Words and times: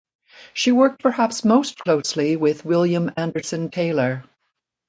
She 0.55 0.71
worked 0.71 1.03
perhaps 1.03 1.45
most 1.45 1.77
closely 1.77 2.35
with 2.35 2.65
William 2.65 3.11
Anderson 3.17 3.69
Taylor. 3.69 4.23